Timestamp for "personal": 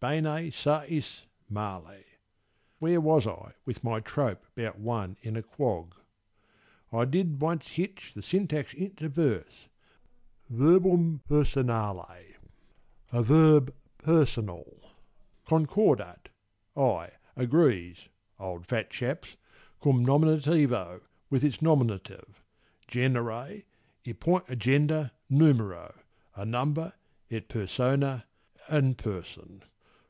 13.98-14.90